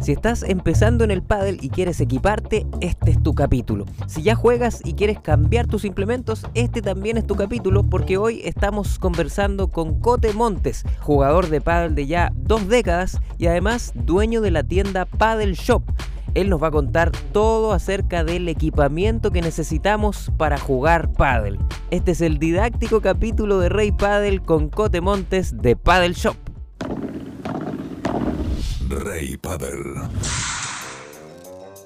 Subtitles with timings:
[0.00, 3.84] Si estás empezando en el pádel y quieres equiparte, este es tu capítulo.
[4.06, 8.40] Si ya juegas y quieres cambiar tus implementos, este también es tu capítulo porque hoy
[8.44, 14.40] estamos conversando con Cote Montes, jugador de pádel de ya dos décadas y además dueño
[14.40, 15.82] de la tienda Paddle Shop.
[16.32, 21.58] Él nos va a contar todo acerca del equipamiento que necesitamos para jugar pádel.
[21.90, 26.49] Este es el didáctico capítulo de Rey Paddle con Cote Montes de Paddle Shop.
[28.90, 30.00] Rey Paddle.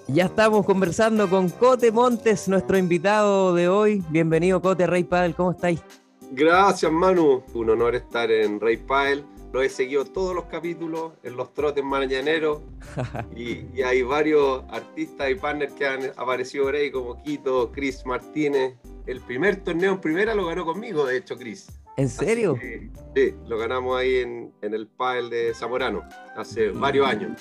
[0.08, 4.02] Ya estamos conversando con Cote Montes, nuestro invitado de hoy.
[4.08, 5.82] Bienvenido, Cote Rey Paddle, ¿cómo estáis?
[6.30, 7.42] Gracias, Manu.
[7.52, 9.24] Un honor estar en Rey Paddle.
[9.52, 12.62] Lo he seguido todos los capítulos en los trotes mañaneros
[13.36, 18.04] y, y hay varios artistas y partners que han aparecido por ahí, como Quito, Chris
[18.06, 18.76] Martínez.
[19.06, 21.68] El primer torneo en primera lo ganó conmigo, de hecho, Chris.
[21.96, 22.56] ¿En serio?
[22.56, 26.02] Que, sí, lo ganamos ahí en, en el Paddle de Zamorano
[26.36, 27.32] hace varios años.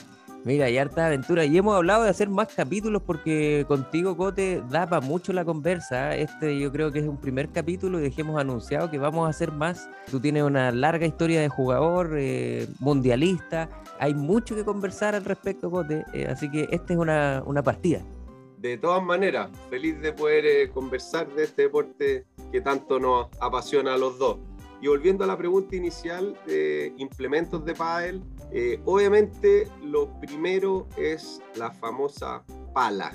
[0.45, 1.45] Mira, y harta aventura.
[1.45, 6.15] Y hemos hablado de hacer más capítulos porque contigo, Cote, da para mucho la conversa.
[6.17, 9.51] Este yo creo que es un primer capítulo y dejemos anunciado que vamos a hacer
[9.53, 9.89] más.
[10.11, 13.69] Tú tienes una larga historia de jugador eh, mundialista.
[13.99, 16.03] Hay mucho que conversar al respecto, Cote.
[16.13, 18.01] eh, así que esta es una, una partida.
[18.63, 23.95] De todas maneras, feliz de poder eh, conversar de este deporte que tanto nos apasiona
[23.95, 24.37] a los dos.
[24.81, 31.41] Y volviendo a la pregunta inicial de implementos de pádel, eh, obviamente lo primero es
[31.55, 33.11] la famosa pala.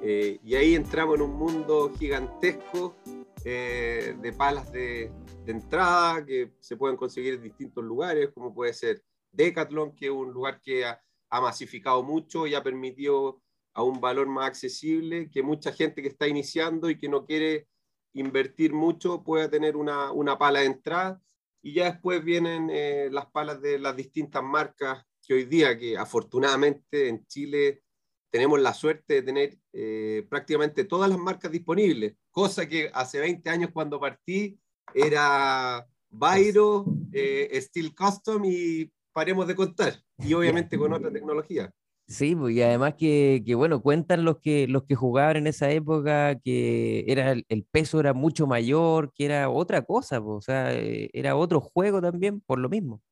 [0.00, 2.94] Eh, y ahí entramos en un mundo gigantesco
[3.42, 5.10] de palas de,
[5.44, 10.12] de, entrada que se pueden conseguir en distintos lugares, como puede ser Decathlon, que es
[10.12, 13.40] un lugar que ha, ha masificado mucho y ha permitido
[13.78, 17.68] a un valor más accesible que mucha gente que está iniciando y que no quiere
[18.12, 21.22] invertir mucho pueda tener una, una pala de entrada
[21.62, 25.96] y ya después vienen eh, las palas de las distintas marcas que hoy día, que
[25.96, 27.84] afortunadamente en Chile
[28.32, 33.48] tenemos la suerte de tener eh, prácticamente todas las marcas disponibles, cosa que hace 20
[33.48, 34.58] años cuando partí
[34.92, 41.72] era Bairo, eh, Steel Custom y paremos de contar, y obviamente con otra tecnología.
[42.08, 45.70] Sí, pues, y además que, que, bueno, cuentan los que, los que jugaban en esa
[45.70, 50.72] época que era el, peso era mucho mayor, que era otra cosa, pues, o sea,
[50.74, 53.02] eh, era otro juego también por lo mismo.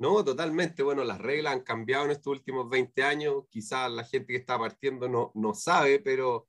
[0.00, 0.82] No, totalmente.
[0.82, 3.44] Bueno, las reglas han cambiado en estos últimos 20 años.
[3.50, 6.48] Quizás la gente que está partiendo no, no sabe, pero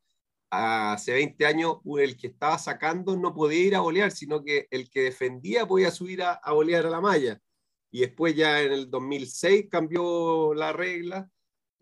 [0.49, 4.89] hace 20 años el que estaba sacando no podía ir a bolear, sino que el
[4.89, 7.39] que defendía podía subir a, a bolear a la malla.
[7.91, 11.29] Y después ya en el 2006 cambió la regla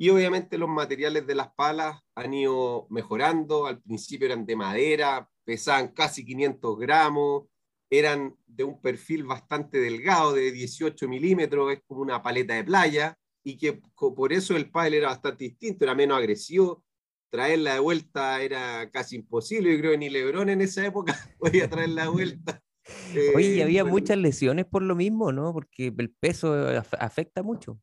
[0.02, 3.66] y obviamente los materiales de las palas han ido mejorando.
[3.66, 7.48] Al principio eran de madera, pesaban casi 500 gramos,
[7.90, 13.18] eran de un perfil bastante delgado, de 18 milímetros, es como una paleta de playa,
[13.44, 16.82] y que por eso el pádel era bastante distinto, era menos agresivo.
[17.30, 19.74] Traerla de vuelta era casi imposible.
[19.74, 22.64] Yo creo que ni Lebron en esa época podía traerla de vuelta.
[23.36, 23.98] Oye, y había bueno.
[23.98, 25.52] muchas lesiones por lo mismo, ¿no?
[25.52, 26.54] Porque el peso
[26.98, 27.82] afecta mucho.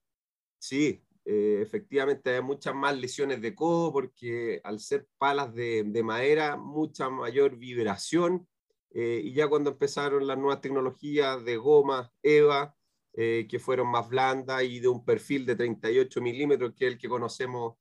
[0.59, 6.03] Sí, eh, efectivamente hay muchas más lesiones de codo porque al ser palas de, de
[6.05, 8.47] madera, mucha mayor vibración.
[8.93, 12.75] Eh, y ya cuando empezaron las nuevas tecnologías de goma, EVA,
[13.15, 16.99] eh, que fueron más blandas y de un perfil de 38 milímetros, que es el
[16.99, 17.75] que conocemos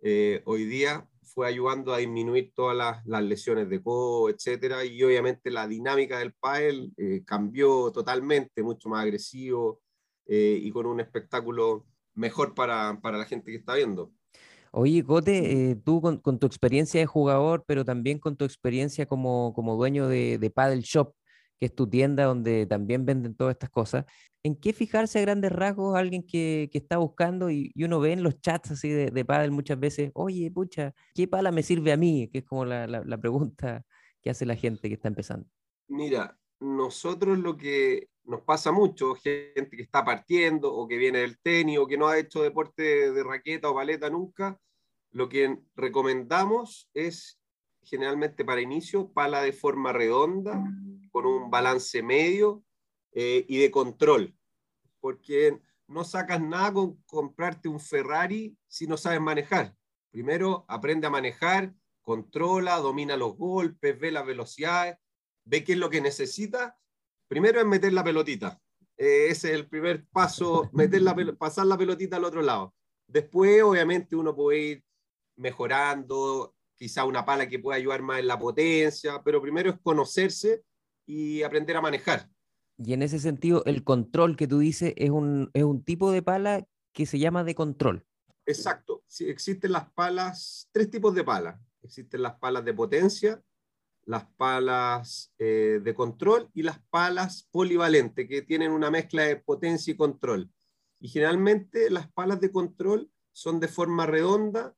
[0.00, 4.84] eh, hoy día, fue ayudando a disminuir todas las, las, lesiones de codo, etcétera.
[4.84, 6.92] Y obviamente la dinámica del pádel
[7.26, 9.80] cambió totalmente, mucho más agresivo
[10.26, 14.12] y con un espectáculo mejor para, para la gente que está viendo.
[14.72, 19.06] Oye, Cote, eh, tú con, con, tu experiencia de jugador, pero también con tu experiencia
[19.06, 21.14] como, como dueño de, de Paddle Shop,
[21.60, 24.04] que es tu tienda donde también venden todas estas cosas,
[24.42, 28.12] ¿en qué fijarse a grandes rasgos alguien que, que está buscando y, y, uno ve
[28.12, 31.92] en los chats así de, de Paddle muchas veces, oye, pucha, ¿qué pala me sirve
[31.92, 32.28] a mí?
[32.32, 33.84] Que es como la, la, la pregunta
[34.20, 35.46] que hace la gente que está empezando.
[35.86, 41.38] Mira, nosotros lo que nos pasa mucho, gente que está partiendo o que viene del
[41.38, 44.58] tenis o que no ha hecho deporte de raqueta o paleta nunca,
[45.10, 47.40] lo que recomendamos es
[47.82, 50.64] generalmente para inicio pala de forma redonda,
[51.10, 52.64] con un balance medio
[53.12, 54.34] eh, y de control,
[55.00, 59.76] porque no sacas nada con comprarte un Ferrari si no sabes manejar.
[60.10, 64.96] Primero aprende a manejar, controla, domina los golpes, ve las velocidades,
[65.44, 66.78] ve qué es lo que necesita
[67.28, 68.60] primero es meter la pelotita.
[68.96, 72.74] Eh, ese es el primer paso, meter la pasar la pelotita al otro lado.
[73.06, 74.84] Después, obviamente, uno puede ir
[75.36, 80.62] mejorando, quizá una pala que pueda ayudar más en la potencia, pero primero es conocerse
[81.06, 82.28] y aprender a manejar.
[82.78, 86.22] Y en ese sentido, el control que tú dices es un, es un tipo de
[86.22, 88.04] pala que se llama de control.
[88.46, 89.02] Exacto.
[89.06, 91.60] Sí, existen las palas, tres tipos de palas.
[91.82, 93.42] Existen las palas de potencia,
[94.06, 99.92] las palas eh, de control y las palas polivalentes, que tienen una mezcla de potencia
[99.92, 100.50] y control.
[101.00, 104.74] Y generalmente las palas de control son de forma redonda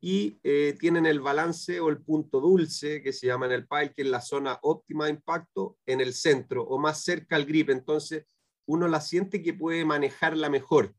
[0.00, 3.92] y eh, tienen el balance o el punto dulce, que se llama en el pile,
[3.94, 7.70] que es la zona óptima de impacto, en el centro o más cerca al grip.
[7.70, 8.24] Entonces,
[8.66, 10.94] uno la siente que puede manejarla mejor,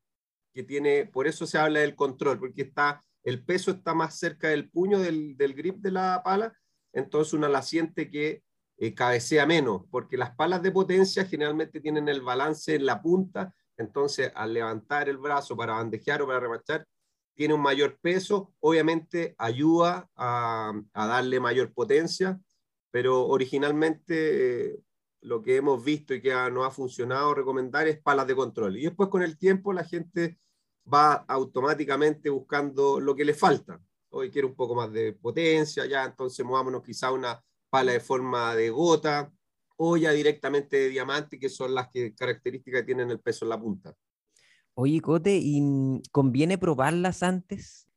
[0.54, 4.50] que tiene, por eso se habla del control, porque está, el peso está más cerca
[4.50, 6.54] del puño del, del grip de la pala,
[6.98, 8.44] entonces uno la siente que
[8.78, 13.54] eh, cabecea menos, porque las palas de potencia generalmente tienen el balance en la punta,
[13.78, 16.86] entonces al levantar el brazo para bandejear o para remachar,
[17.36, 22.40] tiene un mayor peso, obviamente ayuda a, darle mayor potencia,
[22.90, 24.80] pero originalmente eh,
[25.22, 28.78] lo que hemos visto y que no ha funcionado recomendar es palas de control.
[28.78, 30.40] Y después con el tiempo la gente
[30.92, 33.80] va automáticamente buscando lo que le falta.
[34.10, 38.56] Hoy quiere un poco más de potencia, ya entonces movámonos quizá una pala de forma
[38.56, 39.32] de gota
[39.78, 43.50] o ya directamente de diamante, que son las que, características que tienen el peso en
[43.50, 43.96] la punta.
[44.74, 47.88] Oye, Cote, ¿y conviene probarlas antes?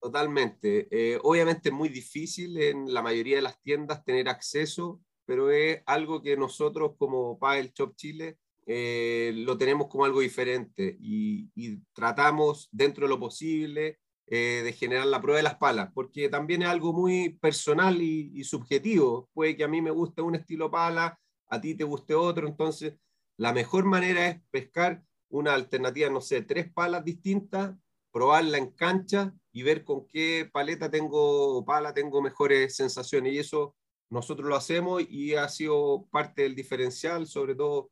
[0.00, 0.88] Totalmente.
[0.90, 5.82] Eh, obviamente es muy difícil en la mayoría de las tiendas tener acceso, pero es
[5.86, 11.50] algo que nosotros como Paddle Shop Chile eh, lo tenemos como algo diferente y,
[11.92, 13.98] tratamos dentro de lo posible
[14.32, 18.44] eh, de generar la prueba de las palas, porque también es algo muy personal y,
[18.44, 19.28] subjetivo.
[19.32, 21.18] Puede que a mí me guste un estilo pala,
[21.48, 22.94] a ti te guste otro, entonces
[23.36, 27.74] la mejor manera es pescar una alternativa, no sé, tres palas distintas,
[28.12, 33.32] probarla en cancha y ver con qué paleta tengo pala tengo mejores sensaciones.
[33.32, 33.74] Y eso
[34.10, 37.90] nosotros lo hacemos y ha sido parte del diferencial, sobre todo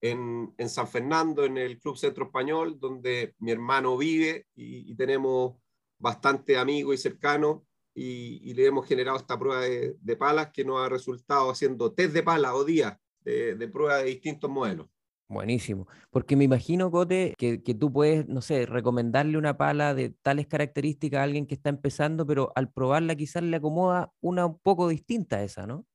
[0.00, 5.56] en, en San Fernando, en el Club Centro Español, donde mi hermano vive y, tenemos
[6.00, 7.62] bastante amigos y cercanos
[7.94, 12.12] y, le hemos generado esta prueba de, de, palas que nos ha resultado haciendo test
[12.12, 14.88] de palas o días de, de prueba de distintos modelos.
[15.30, 15.86] Buenísimo.
[16.10, 21.20] Porque me imagino, Cote, que, tú puedes, no sé, recomendarle una pala de tales características
[21.20, 25.36] a alguien que está empezando, pero al probarla quizás le acomoda una un poco distinta
[25.36, 25.86] a esa, ¿no?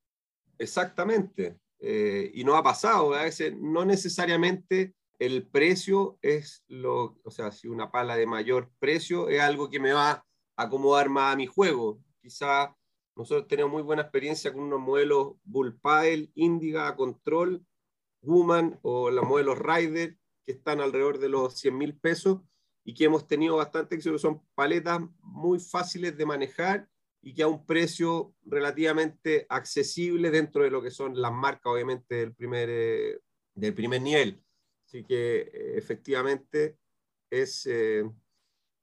[0.58, 1.60] Exactamente.
[1.80, 3.14] Eh, y no ha pasado.
[3.14, 8.72] A veces no necesariamente el precio es lo, o sea, si una pala de mayor
[8.80, 10.26] precio es algo que me va a
[10.58, 12.02] acomodar más a mi juego.
[12.22, 12.70] Quizás
[13.16, 17.66] nosotros tenemos muy buena experiencia con unos modelos Bull Pile, Indiga, Control,
[18.22, 22.42] Woman o la modelo Rider, que están alrededor de los 100 mil pesos
[22.84, 24.18] y que hemos tenido bastante éxito.
[24.18, 26.90] Son paletas muy fáciles de manejar
[27.22, 32.16] y que a un precio relativamente accesible dentro de lo que son las marcas, obviamente,
[32.16, 33.20] del primer, eh,
[33.56, 34.44] del primer nivel.
[34.86, 36.78] Así que eh, efectivamente
[37.30, 38.10] es, eh,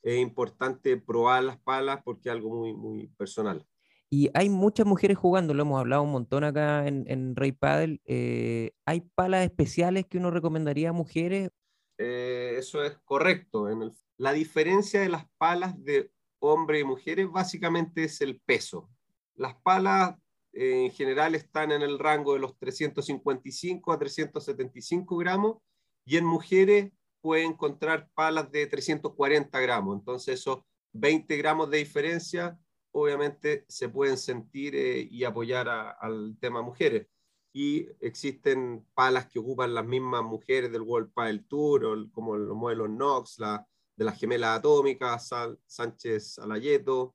[0.03, 3.67] es importante probar las palas porque es algo muy, muy personal.
[4.15, 7.99] Y hay muchas mujeres jugando, lo hemos hablado un montón acá en, en Rey Paddle.
[8.05, 11.49] Eh, ¿Hay palas especiales que uno recomendaría a mujeres?
[11.97, 13.71] Eh, eso es correcto.
[13.71, 16.11] En la diferencia de las palas de
[16.41, 18.91] hombres y mujeres básicamente es el peso.
[19.35, 20.17] Las palas
[20.53, 25.57] eh, en general están en el rango de los 355 a 375 gramos
[26.05, 29.99] y en mujeres puede encontrar palas de 340 gramos.
[29.99, 30.61] Entonces esos
[30.93, 32.59] 20 gramos de diferencia
[32.93, 37.09] obviamente se pueden sentir eh, y apoyar al tema mujeres.
[37.55, 42.89] Y existen palas que ocupan las mismas mujeres del World Pile Tour, como los modelos
[42.89, 45.31] Knox, la, de las gemelas atómicas,
[45.67, 47.15] Sánchez Alayeto,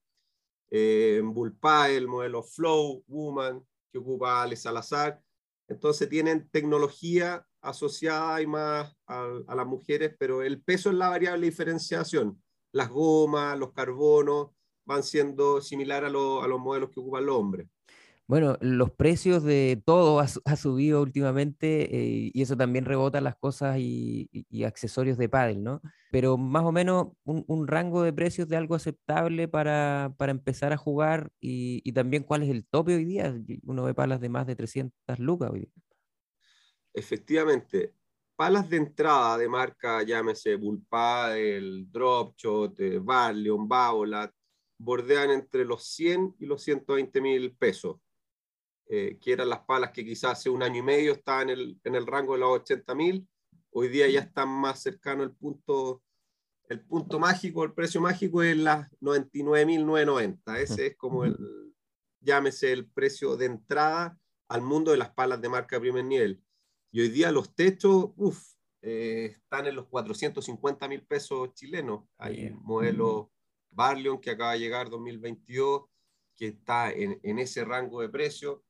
[0.70, 5.22] eh, Bull Pile, el modelo Flow Woman, que ocupa Ale Salazar.
[5.68, 11.42] Entonces tienen tecnología asociada y más a, las mujeres, pero el peso es la variable
[11.42, 12.42] de diferenciación.
[12.72, 14.50] Las gomas, los carbonos,
[14.86, 17.68] van siendo similar a, los modelos que ocupan los hombres.
[18.28, 23.78] Bueno, los precios de todo ha, subido últimamente eh, y eso también rebota las cosas
[23.80, 24.30] y,
[24.66, 25.82] accesorios de pádel, ¿no?
[26.12, 30.78] Pero más o menos un, rango de precios de algo aceptable para, para empezar a
[30.78, 33.34] jugar y, también cuál es el tope hoy día.
[33.64, 35.87] Uno ve palas de más de 300 lucas hoy día.
[36.98, 37.94] Efectivamente,
[38.36, 44.34] palas de entrada de marca, llámese Bullpadel, Dropshot, Barleon, Baolat,
[44.80, 47.98] bordean entre los 100 y los 120 mil pesos,
[48.88, 51.80] eh, que eran las palas que quizás hace un año y medio estaban en el,
[51.84, 53.27] en el rango de los 80 mil,
[53.70, 56.01] hoy día ya están más cercano al punto,
[56.68, 61.38] el punto mágico, el precio mágico es las 99.990, ese es como el,
[62.22, 66.44] llámese el precio de entrada al mundo de las palas de marca primer nivel.
[66.98, 72.06] Y hoy día los techos, uff, eh, están en los 450 mil pesos chilenos.
[72.18, 73.27] Hay modelos
[73.70, 75.84] Barleon, que acaba de llegar 2022,
[76.36, 78.63] que está en, en ese rango de precio.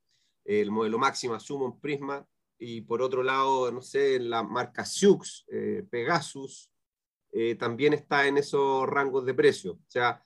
[0.44, 2.28] El modelo máxima Summon Prisma.
[2.58, 6.70] Y por otro lado, no sé, la marca Sioux, eh, Pegasus,
[7.32, 9.72] eh, también está en esos rangos de precio.
[9.72, 10.22] O sea,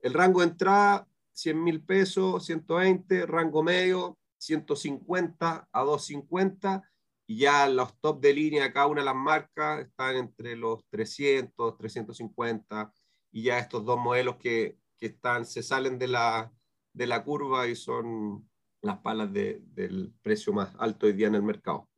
[0.00, 6.82] el rango de entrada, 100 mil pesos, 120, rango medio, 150 a 250
[7.26, 11.76] y ya los top de línea cada una de las marcas están entre los 300,
[11.76, 12.92] 350
[13.32, 16.52] y ya estos dos modelos que, que están, se salen de la,
[16.92, 18.48] de la curva y son
[18.80, 21.88] las palas de, del precio más alto hoy día en el mercado.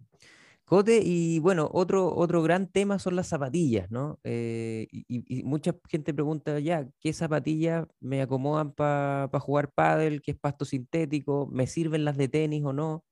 [0.65, 4.21] Cote, y bueno, otro, otro gran tema son las zapatillas, ¿no?
[4.23, 10.21] Eh, y, mucha gente pregunta ya, ¿qué zapatillas me acomodan para jugar pádel?
[10.21, 11.49] ¿Qué es pasto sintético?
[11.51, 13.03] ¿Me sirven las de tenis o no?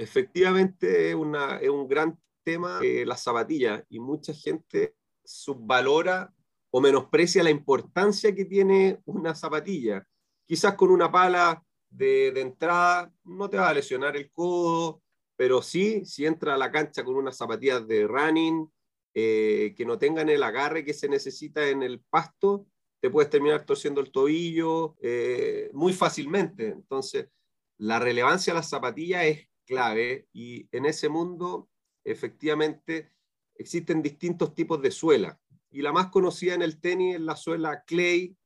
[0.00, 6.32] Efectivamente, es, una, es un gran tema eh, las zapatillas y mucha gente subvalora
[6.70, 10.06] o menosprecia la importancia que tiene una zapatilla.
[10.46, 15.02] Quizás con una pala de, de entrada no te va a lesionar el codo,
[15.36, 18.72] pero sí, si entra a la cancha con unas zapatillas de running,
[19.12, 22.66] eh, que no tengan el agarre que se necesita en el pasto,
[23.02, 26.68] te puedes terminar torciendo el tobillo eh, muy fácilmente.
[26.68, 27.28] Entonces,
[27.76, 31.70] la relevancia de las zapatillas es clave y en ese mundo,
[32.04, 33.12] efectivamente,
[33.54, 35.40] existen distintos tipos de suela.
[35.70, 38.36] Y la más conocida en el tenis es la suela clay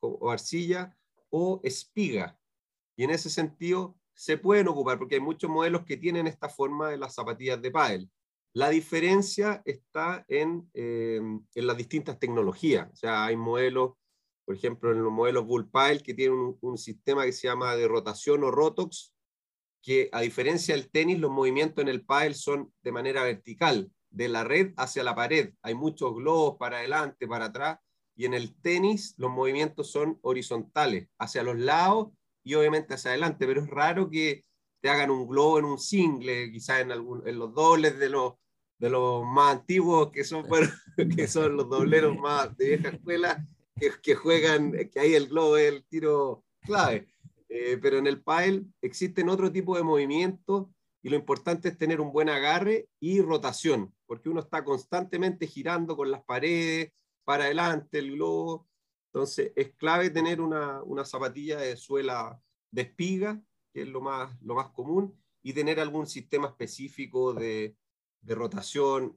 [0.00, 0.94] o arcilla
[1.30, 2.38] o espiga.
[2.96, 6.90] Y en ese sentido, se pueden ocupar, porque hay muchos modelos que tienen esta forma
[6.90, 8.10] de las zapatillas de pádel.
[8.52, 11.20] La diferencia está en, eh,
[11.54, 12.88] en las distintas tecnologías.
[12.92, 13.94] O sea, hay modelos,
[14.44, 15.68] por ejemplo, en los modelos Bull
[16.04, 19.13] que tienen un, sistema que se llama de rotación o rotox,
[19.84, 24.28] que a diferencia del tenis, los movimientos en el pádel son de manera vertical, de
[24.28, 25.52] la red hacia la pared.
[25.60, 27.78] Hay muchos globos para adelante, para atrás,
[28.16, 32.08] y en el tenis los movimientos son horizontales, hacia los lados
[32.42, 34.46] y obviamente hacia adelante, pero es raro que
[34.80, 38.34] te hagan un globo en un single, quizás en, algún, en los dobles de los,
[38.78, 40.46] de los más antiguos, que son,
[41.16, 43.46] que son los dobleros más de vieja escuela,
[43.78, 47.13] que, que juegan, que ahí el globo es el tiro clave.
[47.56, 50.66] Eh, pero en el pile existen otro tipo de movimientos
[51.02, 55.96] y lo importante es tener un buen agarre y rotación, porque uno está constantemente girando
[55.96, 56.92] con las paredes,
[57.22, 58.66] para adelante el globo,
[59.14, 62.42] entonces, es clave tener una, una, zapatilla de suela
[62.72, 63.40] de espiga,
[63.72, 67.76] que es lo más, lo más común, y tener algún sistema específico de,
[68.22, 69.16] de rotación,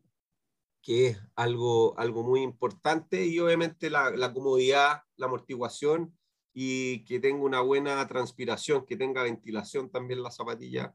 [0.83, 6.15] que es algo, algo muy importante, y obviamente la, la, comodidad, la amortiguación
[6.59, 10.91] y que tenga una buena transpiración, que tenga ventilación también la zapatilla,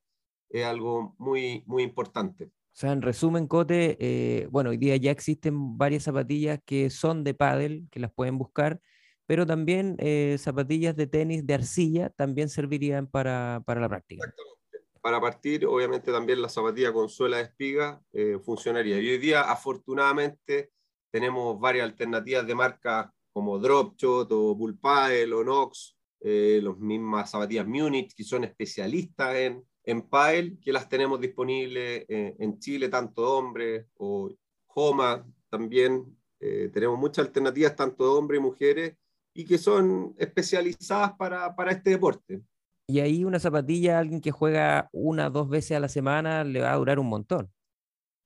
[0.48, 2.46] es algo muy, muy importante.
[2.46, 7.22] O sea, en resumen, Cote, eh, bueno, hoy día ya existen varias zapatillas que son
[7.22, 8.80] de pádel, que las pueden buscar,
[9.24, 14.24] pero también eh, zapatillas de tenis de arcilla también servirían para, para la práctica.
[14.24, 14.90] Exactamente.
[15.00, 18.98] Para partir, obviamente también la zapatilla con suela de espiga eh, funcionaría.
[18.98, 20.72] Y hoy día, afortunadamente,
[21.12, 27.66] tenemos varias alternativas de marcas como Dropshot o Bullpile o Nox, eh, las mismas zapatillas
[27.66, 33.36] Munich, que son especialistas en, en Pile, que las tenemos disponibles eh, en Chile, tanto
[33.36, 34.30] hombres o
[34.74, 36.16] Homa también.
[36.38, 38.96] tenemos muchas alternativas, tanto de hombres y mujeres,
[39.34, 42.42] y que son especializadas para, para este deporte.
[42.86, 46.72] Y ahí una zapatilla, alguien que juega una dos veces a la semana, le va
[46.72, 47.50] a durar un montón.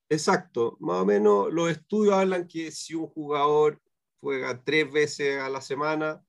[0.09, 3.81] Exacto, más o menos los estudios hablan que si un jugador
[4.27, 6.21] juega tres veces a la semana,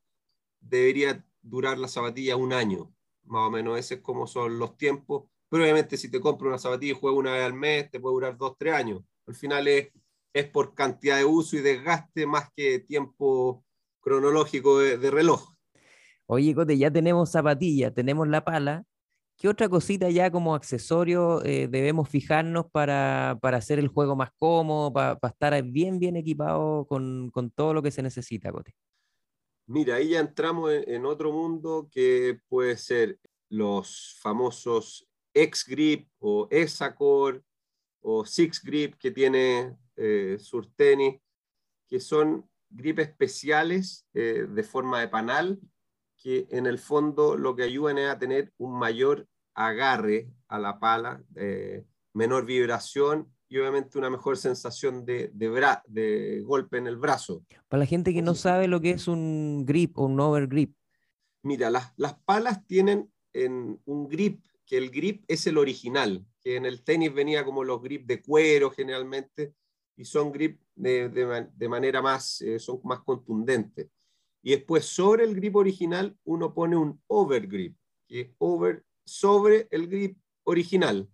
[0.59, 5.23] debería durar la zapatilla un año, más o menos, ese es como son los tiempos.
[5.49, 8.13] Pero obviamente si te compras una zapatilla y juegas una vez al mes, te puede
[8.13, 9.01] durar dos, tres años.
[9.25, 9.89] Al final es,
[10.31, 13.65] es por cantidad de uso y desgaste más que tiempo
[13.99, 15.55] cronológico de, reloj.
[16.27, 18.85] Oye, Cote, ya tenemos zapatilla, tenemos la pala.
[19.37, 24.31] ¿Qué otra cosita ya como accesorio eh, debemos fijarnos para, para, hacer el juego más
[24.35, 28.73] cómodo, para, estar bien, bien equipado con, con, todo lo que se necesita, Cote?
[29.67, 37.43] Mira, ahí ya entramos en, otro mundo que puede ser los famosos X-Grip o Exacor
[38.01, 41.21] o Six Grip que tiene eh, Surtenis,
[41.87, 45.59] que son grip especiales eh, de forma de panal
[46.17, 50.79] que en el fondo lo que ayudan es a tener un mayor agarre a la
[50.79, 56.97] pala, eh, menor vibración y obviamente una mejor sensación de, de, de, golpe en el
[56.97, 57.43] brazo.
[57.67, 60.75] Para la gente que no sabe lo que es un grip o un overgrip.
[61.43, 66.57] Mira, las, las palas tienen en un grip, que el grip es el original, que
[66.57, 69.53] en el tenis venía como los grips de cuero generalmente,
[69.95, 73.87] y son grip de, de, manera más, eh, son más contundentes.
[74.41, 77.75] Y después sobre el grip original uno pone un overgrip,
[78.07, 81.09] que over sobre el grip original.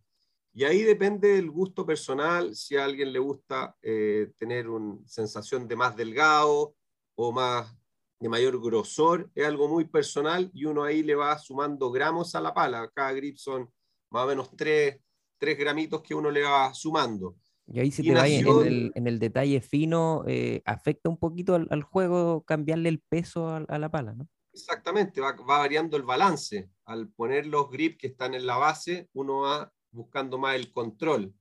[0.54, 5.68] Y ahí depende del gusto personal, si a alguien le gusta eh, tener una sensación
[5.68, 6.76] de más delgado
[7.16, 7.76] o más
[8.20, 12.42] de mayor grosor, es algo muy personal y uno ahí le va sumando gramos a
[12.42, 12.90] la pala.
[12.94, 13.70] Cada grip son
[14.12, 15.02] más o menos 3,
[15.40, 17.36] gramitos que uno le va sumando.
[17.68, 22.44] Y ahí si te va en, el, detalle fino, eh, afecta un poquito al, juego
[22.44, 24.28] cambiarle el peso a, la pala, ¿no?
[24.52, 26.70] Exactamente, va, variando el balance.
[26.86, 31.34] Al poner los grips que están en la base, uno va buscando más el control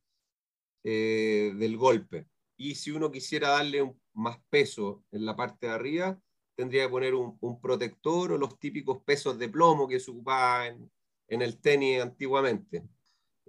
[0.84, 2.26] eh, del golpe.
[2.56, 6.20] Y si uno quisiera darle más peso en la parte de arriba,
[6.54, 10.90] tendría que poner un, protector o los típicos pesos de plomo que se ocupaban
[11.28, 12.84] en, el tenis antiguamente.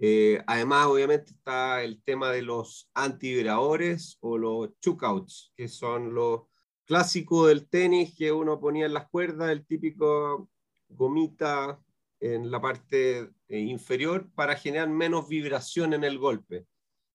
[0.06, 6.42] Eh, además, obviamente, está el tema de los antivibradores o los chookouts, que son los
[6.84, 10.50] clásicos del tenis que uno ponía en las cuerdas, el típico
[10.90, 11.80] gomita
[12.20, 16.66] en la parte eh, inferior para generar menos vibración en el golpe.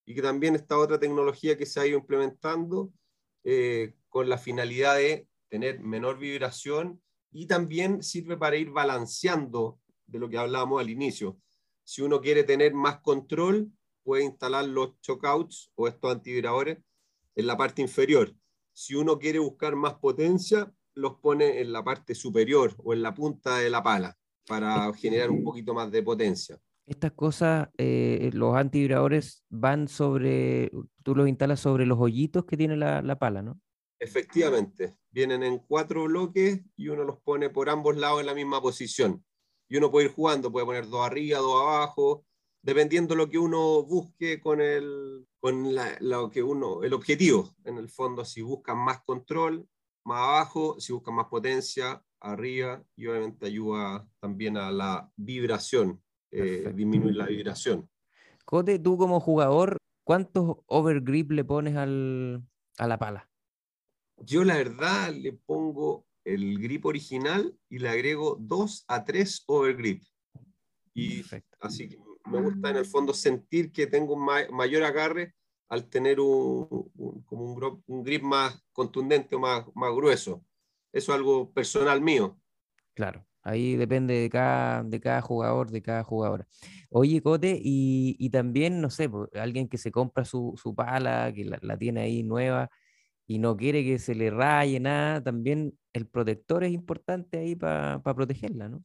[0.03, 2.91] Y que también está otra tecnología que se ha ido implementando
[3.43, 10.17] eh, con la finalidad de tener menor vibración y también sirve para ir balanceando de
[10.17, 11.39] lo que hablábamos al inicio.
[11.91, 13.72] Si uno quiere tener más control,
[14.03, 16.77] puede instalar los chokeouts o estos antivibradores
[17.36, 18.31] en la parte inferior.
[18.72, 23.15] Si uno quiere buscar más potencia, los pone en la parte superior o en la
[23.15, 24.15] punta de la pala
[24.46, 26.60] para generar un poquito más de potencia.
[26.86, 30.69] Estas cosas, eh, los antivibradores van sobre,
[31.01, 33.60] tú los instalas sobre los hoyitos que tiene la, la pala, ¿no?
[34.00, 38.62] Efectivamente, vienen en cuatro bloques y uno los pone por ambos lados en la misma
[38.62, 39.25] posición.
[39.69, 42.25] Y uno puede ir jugando, puede poner dos arriba, dos abajo,
[42.61, 47.55] dependiendo lo que uno busque con el, con lo que uno, el objetivo.
[47.63, 49.67] En el fondo, si buscan más control,
[50.05, 56.72] más abajo, si buscan más potencia, arriba, y obviamente ayuda también a la vibración, eh,
[56.75, 57.89] disminuir la vibración.
[58.46, 62.44] Cote, tú como jugador, ¿cuántos overgrip le pones al,
[62.77, 63.29] a la pala?
[64.17, 70.03] Yo la verdad le pongo el grip original y le agrego 2 a 3 overgrip.
[70.94, 71.24] Y
[71.60, 75.34] así que me gusta en el fondo sentir que tengo un mayor agarre
[75.70, 76.68] al tener un,
[77.25, 80.44] como un, grip más contundente o más, más grueso.
[80.92, 82.40] Eso es algo personal mío.
[82.96, 86.48] Claro, ahí depende de cada, de cada jugador, de cada jugadora.
[86.90, 91.46] Oye, Cote, y, y también, no sé, alguien que se compra su, su pala, que
[91.46, 92.72] la, la, tiene ahí nueva,
[93.27, 98.01] y no quiere que se le raye nada, también el protector es importante ahí para
[98.03, 98.83] protegerla, ¿no?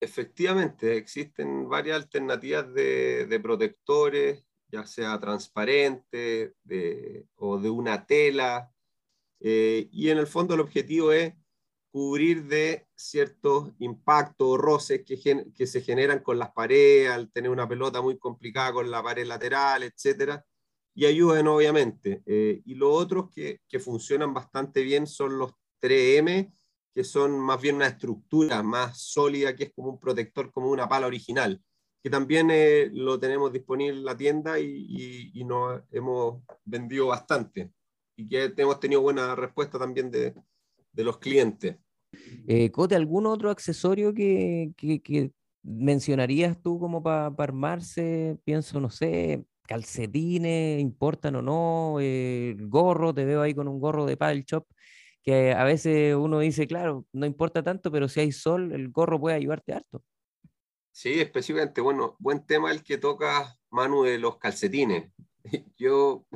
[0.00, 6.54] Efectivamente, existen varias alternativas de, protectores, ya sea transparente
[7.36, 8.72] o de una tela,
[9.38, 11.34] eh, y en el fondo el objetivo es
[11.92, 17.68] cubrir de ciertos impactos o roces que, se generan con las paredes, al tener una
[17.68, 20.44] pelota muy complicada con la pared lateral, etcétera
[20.94, 22.22] y ayudan obviamente.
[22.26, 25.52] Eh, y los otros que, funcionan bastante bien son los
[25.82, 26.52] 3M,
[26.94, 30.88] que son más bien una estructura más sólida, que es como un protector, como una
[30.88, 31.60] pala original,
[32.02, 37.72] que también eh, lo tenemos disponible en la tienda y, y, nos hemos vendido bastante
[38.16, 40.34] y que hemos tenido buena respuesta también de,
[40.92, 41.76] de los clientes.
[42.46, 48.36] Eh, Cote, ¿algún otro accesorio que, que, mencionarías tú como para armarse?
[48.44, 54.04] Pienso, no sé, calcetines, importan o no, el gorro, te veo ahí con un gorro
[54.04, 54.66] de paddle shop,
[55.22, 59.20] que a veces uno dice, claro, no importa tanto, pero si hay sol, el gorro
[59.20, 60.02] puede ayudarte harto.
[60.90, 65.10] Sí, específicamente, bueno, buen tema el que toca Manu de los calcetines.
[65.76, 66.26] Yo,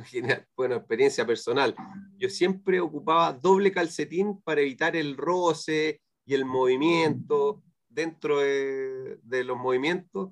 [0.55, 1.73] bueno, experiencia personal,
[2.17, 9.43] yo siempre ocupaba doble calcetín para evitar el roce y el movimiento dentro de, de
[9.45, 10.31] los movimientos.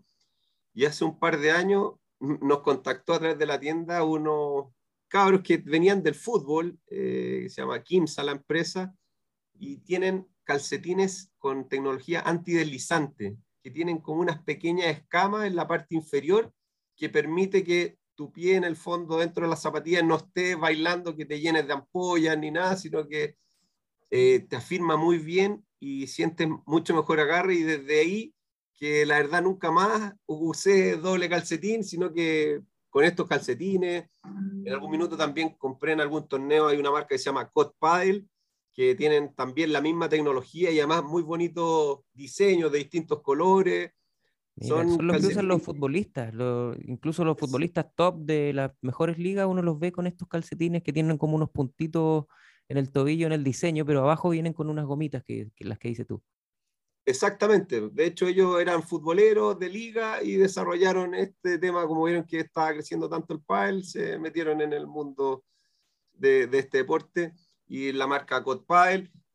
[0.73, 4.73] Y hace un par de años nos contactó a través de la tienda unos
[5.15, 8.93] cabros que venían del fútbol, eh, se llama Kimsa la empresa,
[9.58, 15.95] y tienen calcetines con tecnología antideslizante, que tienen como unas pequeñas escamas en la parte
[15.95, 16.51] inferior
[16.97, 21.15] que permite que tu pie en el fondo dentro de las zapatillas no esté bailando,
[21.15, 23.38] que te llenes de ampollas ni nada, sino que
[24.10, 27.56] eh, te afirma muy bien y sientes mucho mejor agarre.
[27.56, 28.36] Y desde ahí
[28.73, 32.60] que la verdad nunca más usé doble calcetín, sino que
[32.95, 34.05] con estos calcetines,
[34.63, 37.73] en algún minuto también compré en algún torneo, hay una marca que se llama Cod
[37.77, 38.23] Paddle,
[38.71, 43.91] que tienen también la misma tecnología y además muy bonitos diseños de distintos colores.
[44.62, 46.34] son, los que usan los futbolistas,
[46.86, 50.93] incluso los futbolistas top de las mejores ligas, uno los ve con estos calcetines que
[50.93, 52.27] tienen como unos puntitos
[52.69, 55.89] en el tobillo, en el diseño, pero abajo vienen con unas gomitas que, las que
[55.89, 56.23] dices tú.
[57.05, 57.89] Exactamente.
[57.89, 62.73] De hecho, ellos eran futboleros de liga y desarrollaron este tema, como vieron que estaba
[62.73, 65.43] creciendo tanto el pádel, se metieron en el mundo
[66.13, 67.33] de, este deporte
[67.67, 68.63] y la marca Cod.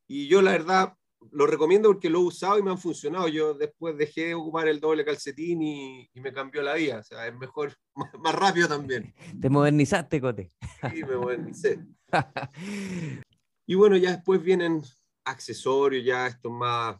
[0.08, 0.94] Y yo la verdad
[1.30, 3.28] lo recomiendo porque lo he usado y me han funcionado.
[3.28, 6.98] Yo después dejé de ocupar el doble calcetín y, me cambió la vida.
[6.98, 7.76] O sea, es mejor,
[8.18, 9.14] más, rápido también.
[9.40, 10.50] Te modernizaste, Cote.
[10.92, 11.78] Sí, me modernicé.
[13.66, 14.82] y bueno, ya después vienen
[15.24, 16.96] accesorios, ya esto más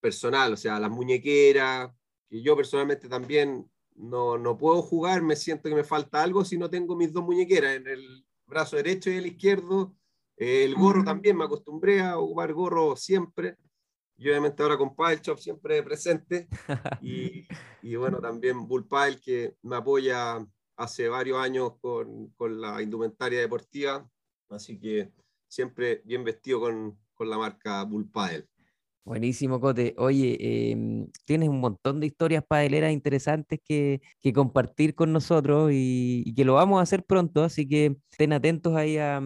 [0.00, 1.90] personal, o sea, las muñequeras,
[2.28, 6.56] que yo personalmente también no, no puedo jugar, me siento que me falta algo si
[6.58, 9.94] no tengo mis dos muñequeras en el brazo derecho y el izquierdo
[10.40, 13.58] el gorro también, me acostumbré a ocupar gorro siempre.
[14.16, 16.48] Y obviamente ahora con Pile Shop siempre presente.
[17.02, 17.46] Y,
[17.82, 20.38] y, bueno, también Bull Pile que me apoya
[20.76, 24.08] hace varios años con, con, la indumentaria deportiva.
[24.48, 25.12] Así que
[25.46, 28.48] siempre bien vestido con, con la marca Bull Pile.
[29.04, 29.94] Buenísimo, Cote.
[29.96, 36.32] Oye, em, tienes un montón de historias padeleras interesantes que, que compartir con nosotros y,
[36.36, 39.20] que lo vamos a hacer pronto, así que estén atentos ahí a,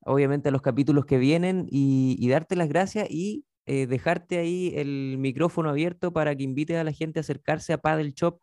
[0.00, 5.18] obviamente a los capítulos que vienen y, darte las gracias y eh, dejarte ahí el
[5.18, 8.40] micrófono abierto para que invites a la gente a acercarse a Paddle Shop,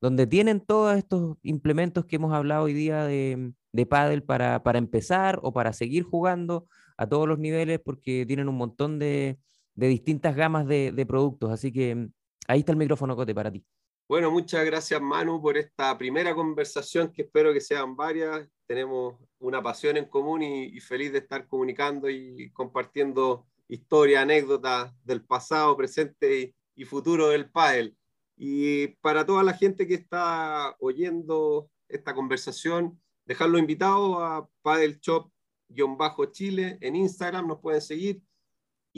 [0.00, 4.78] donde tienen todos estos implementos que hemos hablado hoy día de, de paddle para, para
[4.78, 9.38] empezar o para seguir jugando a todos los niveles, porque tienen un montón de,
[9.78, 11.52] de distintas gamas de, de productos.
[11.52, 12.12] Así que mm,
[12.48, 13.64] ahí está el micrófono, Cote, para ti.
[14.08, 18.48] Bueno, muchas gracias Manu por esta primera conversación que espero que sean varias.
[18.66, 25.24] Tenemos una pasión en común y, feliz de estar comunicando y compartiendo historias, anécdotas del
[25.24, 27.96] pasado, presente y, futuro del PAEL.
[28.36, 36.78] Y para toda la gente que está oyendo esta conversación, dejarlo invitado a Padel Shop-Chile
[36.80, 38.22] en Instagram, nos pueden seguir.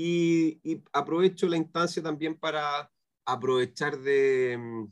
[0.00, 2.90] Y aprovecho la instancia también para
[3.24, 4.88] aprovechar de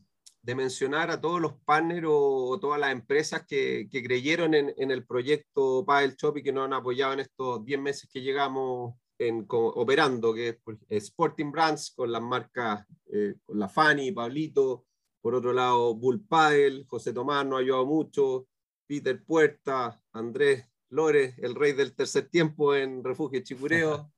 [0.49, 4.90] de mencionar a todos los partners o, todas las empresas que, que creyeron en, en,
[4.90, 8.94] el proyecto Padel Shop y que nos han apoyado en estos 10 meses que llegamos
[9.18, 14.87] en, operando, que es Sporting Brands con las marcas, eh, con la Fanny, Pablito,
[15.21, 18.47] por otro lado Bull Padel, José Tomás nos ha ayudado mucho,
[18.87, 24.11] Peter Puerta, Andrés Lores, el rey del tercer tiempo en Refugio Chicureo,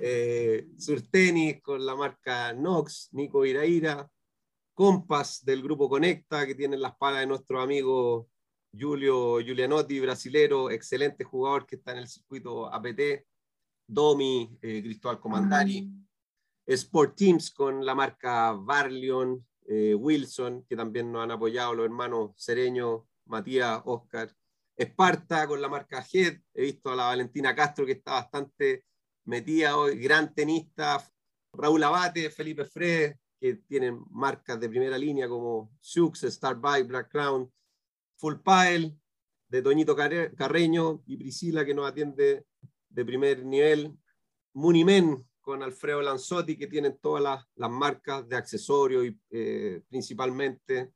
[0.00, 4.08] eh, Surtenis con la marca Nox, Nico Iraira,
[4.74, 8.28] Compass del grupo Conecta, que tienen las palas de nuestro amigo
[8.72, 13.24] Julio Giulianotti, brasilero, excelente jugador que está en el circuito APT,
[13.86, 15.90] Domi, eh, Cristóbal Comandari,
[16.66, 22.32] Sport Teams con la marca Barlion, eh, Wilson, que también nos han apoyado los hermanos
[22.36, 24.34] Sereño, Matías, Oscar,
[24.74, 28.84] Esparta con la marca Head, he visto a la Valentina Castro que está bastante
[29.24, 31.06] metida hoy, gran tenista,
[31.52, 37.52] Raúl Abate, Felipe Fred, que tienen marcas de primera línea como Sux, Starbucks, Black Crown,
[38.16, 38.96] Full Pile,
[39.48, 42.46] de Toñito Carreño y Priscila que nos atiende
[42.88, 43.94] de primer nivel,
[44.54, 50.92] Munimen con Alfredo Lanzotti que tienen todas las, marcas de accesorios y eh, principalmente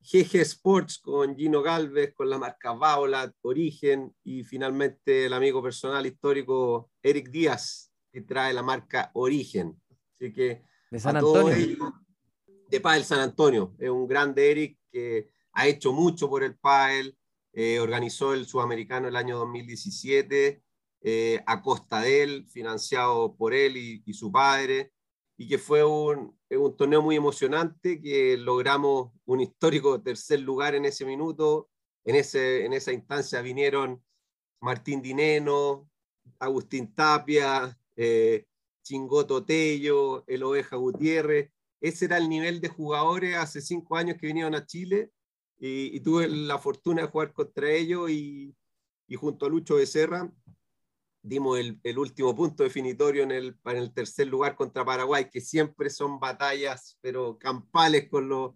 [0.00, 6.06] GG Sports con Gino Galvez, con la marca Baolat, Origen y finalmente el amigo personal
[6.06, 9.80] histórico Eric Díaz que trae la marca Origen.
[10.14, 11.94] Así que de San Antonio.
[12.70, 13.74] de Padel San Antonio.
[13.78, 17.16] Es un grande Eric que ha hecho mucho por el Padel,
[17.52, 20.62] eh, organizó el Sudamericano el año 2017
[21.00, 24.92] eh, a costa de él, financiado por él y, su padre,
[25.40, 30.84] y que fue un, un, torneo muy emocionante, que logramos un histórico tercer lugar en
[30.84, 31.70] ese minuto.
[32.04, 34.02] En, ese, en esa instancia vinieron
[34.60, 35.88] Martín Dineno,
[36.40, 38.46] Agustín Tapia, eh,
[38.82, 41.52] Chingoto Tello, el Oveja Gutiérrez.
[41.80, 45.12] Ese era el nivel de jugadores hace cinco años que vinieron a Chile
[45.60, 48.56] y, tuve la fortuna de jugar contra ellos y,
[49.16, 50.32] junto a Lucho Becerra
[51.22, 55.90] dimos el, último punto definitorio en el, en el tercer lugar contra Paraguay, que siempre
[55.90, 58.54] son batallas, pero campales con los,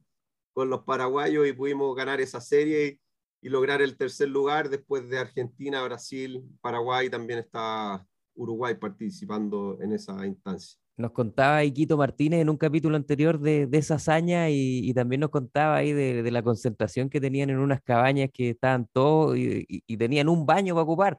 [0.52, 3.00] con los paraguayos y pudimos ganar esa serie
[3.40, 9.78] y, y lograr el tercer lugar después de Argentina, Brasil, Paraguay también está Uruguay participando
[9.80, 10.81] en esa instancia.
[10.98, 15.76] Nos contaba Iquito Martínez en un capítulo anterior de, esa hazaña y, también nos contaba
[15.76, 20.44] ahí de, la concentración que tenían en unas cabañas que estaban todos y, tenían un
[20.44, 21.18] baño para ocupar.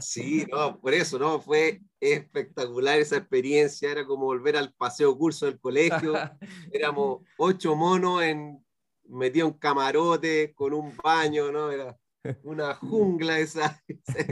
[0.00, 1.40] Sí, no, por eso, ¿no?
[1.40, 6.12] Fue espectacular esa experiencia, era como volver al paseo curso del colegio,
[6.72, 8.62] éramos ocho monos en,
[9.04, 11.70] metidos en camarote con un baño, ¿no?
[11.70, 11.96] Era
[12.42, 13.82] una jungla esa,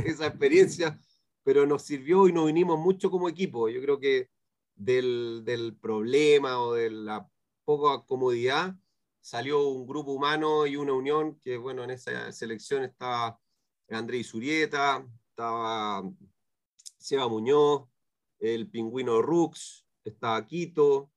[0.05, 0.99] esa experiencia
[1.49, 3.71] pero nos sirvió y nos unimos mucho como equipo.
[3.71, 4.29] Yo creo que
[4.79, 7.29] del, del problema o de la
[7.65, 8.75] poca comodidad
[9.21, 13.39] salió un grupo humano y una unión que, bueno, en esa selección estaba
[13.91, 16.03] Andrés Zurieta, estaba
[16.97, 17.89] Seba Muñoz,
[18.39, 21.11] el pingüino Rux, estaba Quito,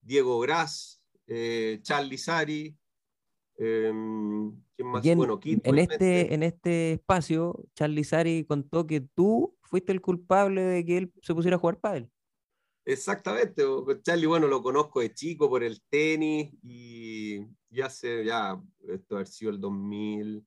[0.00, 2.76] Diego Gras, eh, Charlie Sari,
[3.56, 10.00] em, en, Bueno, en, este, en este espacio, Charlie Sari contó que tú fuiste el
[10.00, 12.08] culpable de que él se pusiera a jugar pádel.
[12.88, 13.62] Exactamente,
[14.00, 19.26] Charlie, bueno, lo conozco de chico por el tenis y ya sé, ya, esto ha
[19.26, 20.42] sido el 2000,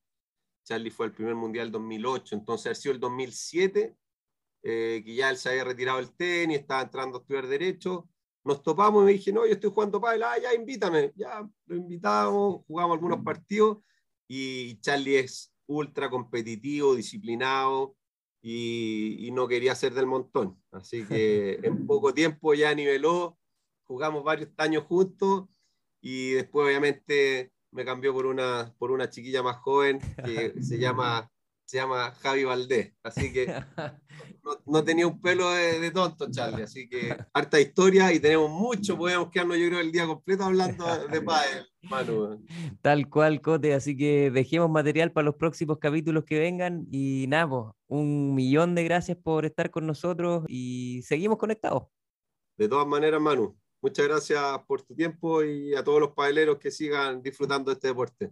[0.64, 3.96] Charlie fue al primer mundial 2008, entonces ha sido el 2007,
[4.64, 8.08] eh, que ya él se había retirado el tenis, estaba entrando a estudiar Derecho,
[8.42, 11.76] nos topamos y me dije, no, yo estoy jugando pádel, ah, ya, invítame, ya, lo
[11.76, 13.78] invitamos, jugamos algunos partidos
[14.26, 17.94] y Charlie es ultra competitivo, disciplinado,
[18.42, 20.60] y, no quería ser del montón.
[20.72, 23.38] Así que en poco tiempo ya niveló,
[23.84, 25.48] jugamos varios años juntos
[26.00, 31.30] y después obviamente me cambió por una, por una chiquilla más joven que se llama,
[31.64, 32.92] se llama Javi Valdés.
[33.02, 33.46] Así que
[34.66, 36.62] no, tenía un pelo de, tonto, Charlie.
[36.62, 38.96] Así que harta historia y tenemos mucho.
[38.96, 42.44] Podemos quedarnos, yo creo, el día completo hablando de Padel, Manu.
[42.80, 43.74] Tal cual, Cote.
[43.74, 46.86] Así que dejemos material para los próximos capítulos que vengan.
[46.90, 51.84] Y nada, pues, un millón de gracias por estar con nosotros y seguimos conectados.
[52.58, 56.70] De todas maneras, Manu, muchas gracias por tu tiempo y a todos los padeleros que
[56.70, 58.30] sigan disfrutando de este deporte.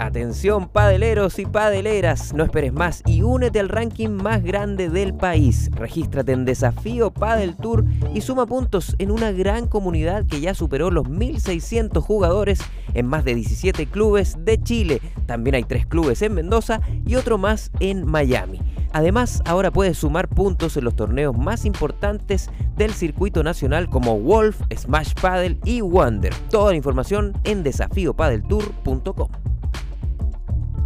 [0.00, 5.70] Atención padeleros y padeleras, no esperes más y únete al ranking más grande del país.
[5.72, 7.84] Regístrate en Desafío Padel Tour
[8.14, 12.60] y suma puntos en una gran comunidad que ya superó los 1.600 jugadores
[12.94, 15.02] en más de 17 clubes de Chile.
[15.26, 18.58] También hay tres clubes en Mendoza y otro más en Miami.
[18.94, 24.62] Además, ahora puedes sumar puntos en los torneos más importantes del circuito nacional como Wolf,
[24.74, 26.32] Smash Paddle y Wonder.
[26.48, 29.49] Toda la información en desafíopadeltour.com.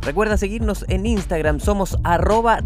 [0.05, 2.59] Recuerda seguirnos en Instagram, somos arroba.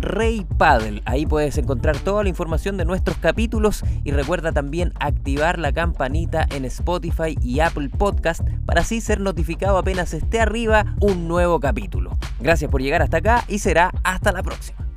[1.05, 6.47] Ahí puedes encontrar toda la información de nuestros capítulos y recuerda también activar la campanita
[6.51, 12.19] en Spotify y Apple Podcast para así ser notificado apenas esté arriba un nuevo capítulo.
[12.41, 14.88] Gracias por llegar hasta acá y será hasta la próxima.